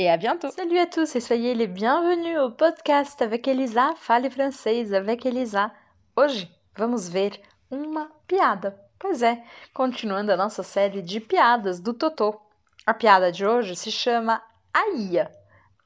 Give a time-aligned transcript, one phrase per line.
[0.00, 0.50] et à bientôt.
[0.50, 5.70] Salut à tous et soyez les bienvenus au podcast avec Elisa, Fale Francês avec Elisa.
[6.16, 7.38] Hoje vamos ver
[7.70, 8.80] uma piada.
[8.98, 9.44] Pois é,
[9.74, 12.40] continuando a nossa série de piadas do Totô.
[12.86, 14.42] A piada de hoje se chama
[14.72, 15.30] Aia.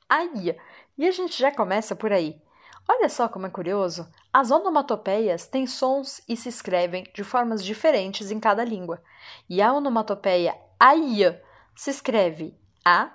[0.09, 0.57] Aia.
[0.96, 2.41] E a gente já começa por aí.
[2.89, 4.09] Olha só como é curioso.
[4.33, 9.03] As onomatopeias têm sons e se escrevem de formas diferentes em cada língua.
[9.51, 11.43] E a onomatopeia aia
[11.75, 13.11] se escreve A,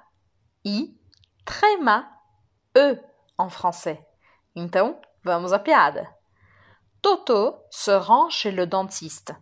[0.65, 0.95] I,
[1.45, 2.09] tréma,
[2.75, 2.99] E
[3.37, 4.05] en français.
[4.55, 6.07] Então, vamos à piada.
[7.01, 9.33] Toto se rend chez le dentiste.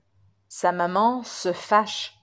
[0.48, 2.14] Sa maman se fâche.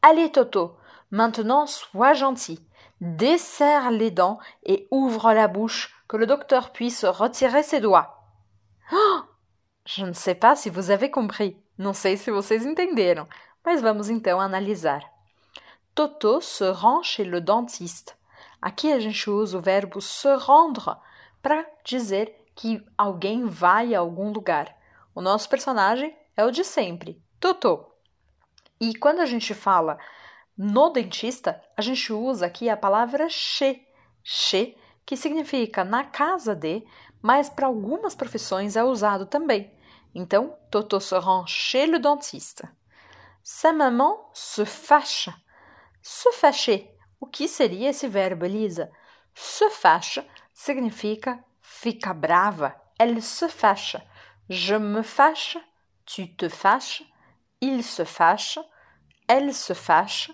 [0.00, 0.76] Allez, Toto,
[1.10, 2.64] maintenant sois gentil.
[3.00, 8.22] Desserre les dents et ouvre la bouche que le docteur puisse retirer ses doigts.
[8.92, 9.20] Oh
[9.84, 11.60] Je ne sais pas se vous avez compris.
[11.78, 13.28] Não sei se vocês entenderam,
[13.64, 15.02] mas vamos então analisar.
[15.94, 18.16] Toto se rend chez le dentiste.
[18.60, 20.96] Aqui a gente usa o verbo se rendre
[21.42, 24.74] para dizer que alguém vai a algum lugar.
[25.14, 27.86] O nosso personagem é o de sempre, Toto.
[28.80, 29.98] E quando a gente fala
[30.56, 33.78] no dentista, a gente usa aqui a palavra chez,
[34.22, 36.82] chez, que significa na casa de,
[37.22, 39.72] mas para algumas profissões é usado também.
[40.14, 42.62] Então, Toto se rend chez le dentiste.
[43.42, 45.32] Sa maman se fâche.
[46.02, 46.95] Se fâcher.
[47.26, 48.88] O que seria esse verbo, Elisa?
[49.34, 50.24] Se fâche
[50.54, 52.80] significa fica brava.
[52.96, 54.00] Elle se fâche.
[54.48, 55.58] Je me fâche.
[56.04, 57.02] Tu te fâches.
[57.60, 58.60] Il se fâche.
[59.26, 60.30] Elle se fâche.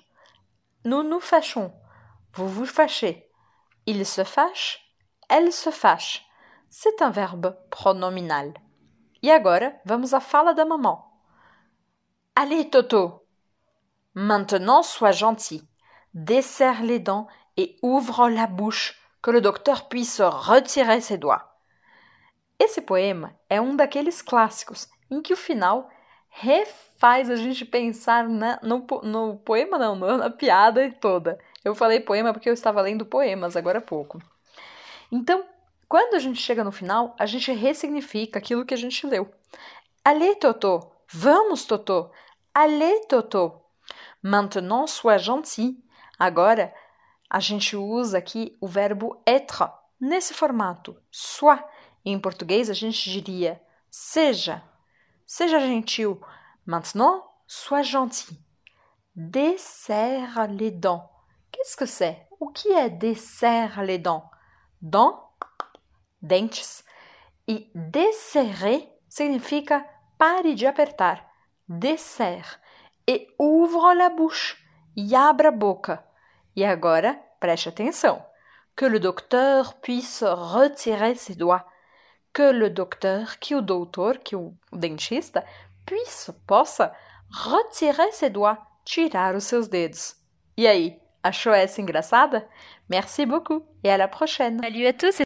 [0.84, 1.72] Nous nous fâchons.
[2.34, 3.26] Vous vous fâchez.
[3.86, 4.78] Il se fâche.
[5.30, 6.26] Elle se fâche.
[6.68, 8.52] C'est un verbe pronominal.
[9.22, 11.02] E agora vamos à fala da maman.
[12.36, 13.26] Allez, Toto.
[14.14, 15.66] Maintenant, sois gentil.
[16.14, 21.48] Desserre les dents et ouvre la bouche que le docteur puisse retirer ses doigts.
[22.58, 25.88] Esse poema é um daqueles clássicos em que o final
[26.28, 31.38] refaz a gente pensar na, no, no poema, não, na piada toda.
[31.64, 34.20] Eu falei poema porque eu estava lendo poemas agora há pouco.
[35.10, 35.44] Então,
[35.88, 39.30] quando a gente chega no final, a gente ressignifica aquilo que a gente leu.
[40.04, 40.90] Allez, Toto!
[41.08, 42.10] Vamos, Toto!
[42.54, 43.60] Allez, Toto!
[44.22, 45.76] Maintenant, sois gentil.
[46.18, 46.72] Agora,
[47.28, 50.96] a gente usa aqui o verbo être nesse formato.
[51.10, 51.64] Soit.
[52.04, 54.62] Em português, a gente diria seja.
[55.26, 56.20] Seja gentil.
[56.66, 58.36] Maintenant, sois gentil.
[59.14, 61.08] Desserre les dents.
[61.50, 62.26] Qu'est-ce que c'est?
[62.40, 64.24] O que é desserre les dents?
[64.80, 65.20] Dents,
[66.20, 66.84] dentes.
[67.46, 69.86] E desserrer significa
[70.18, 71.24] pare de apertar.
[71.68, 72.58] Desserre.
[73.08, 74.61] E ouvre la bouche.
[74.96, 76.04] E abra a boca.
[76.54, 78.24] E agora, preste atenção.
[78.76, 81.64] Que le docteur puisse retirer ses doigts.
[82.32, 85.44] Que le docteur, que o doutor, que o dentista,
[85.86, 86.94] puisse, possa,
[87.30, 90.16] retirer ses doigts, tirar os seus dedos.
[90.56, 92.46] E aí, achou essa engraçada?
[92.88, 94.58] Merci beaucoup et à la prochaine.
[94.60, 95.20] Salut à tous